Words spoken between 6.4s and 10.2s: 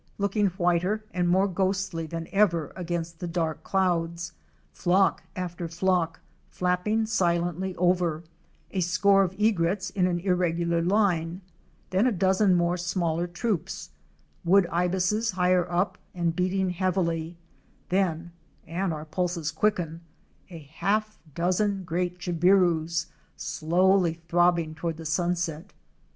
flapping silently over: a score of Egrets * in an